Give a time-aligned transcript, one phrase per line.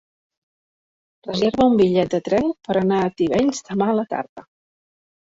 [1.27, 4.47] Reserva'm un bitllet de tren per anar a Tivenys demà a la tarda.